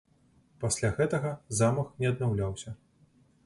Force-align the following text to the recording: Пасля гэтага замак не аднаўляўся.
Пасля 0.63 0.89
гэтага 0.95 1.35
замак 1.59 1.95
не 2.03 2.11
аднаўляўся. 2.15 2.69